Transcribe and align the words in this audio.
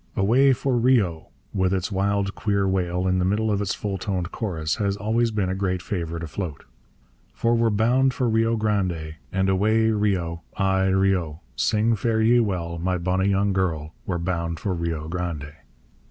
Away 0.15 0.51
for 0.51 0.77
Rio! 0.79 1.27
with 1.53 1.71
its 1.75 1.91
wild, 1.91 2.33
queer 2.33 2.67
wail 2.67 3.05
in 3.07 3.19
the 3.19 3.23
middle 3.23 3.51
of 3.51 3.61
its 3.61 3.75
full 3.75 3.99
toned 3.99 4.31
chorus, 4.31 4.77
has 4.77 4.97
always 4.97 5.29
been 5.29 5.47
a 5.47 5.53
great 5.53 5.79
favourite 5.83 6.23
afloat: 6.23 6.63
For 7.35 7.53
we're 7.53 7.69
bound 7.69 8.11
for 8.11 8.27
Rio 8.27 8.55
Grande, 8.57 9.17
And 9.31 9.47
away 9.47 9.91
Rio! 9.91 10.41
ay 10.57 10.87
Rio! 10.87 11.41
Sing 11.55 11.95
fare 11.95 12.19
ye 12.23 12.39
well, 12.39 12.79
my 12.79 12.97
bonny 12.97 13.27
young 13.29 13.53
girl, 13.53 13.93
We're 14.07 14.17
bound 14.17 14.59
for 14.59 14.73
Rio 14.73 15.07
Grande. 15.07 15.53